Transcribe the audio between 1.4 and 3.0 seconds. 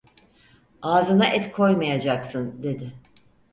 koymayacaksın, dedi.